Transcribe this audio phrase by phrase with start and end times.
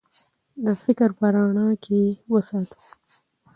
[0.63, 2.79] د فکر په رڼا کې یې وساتو.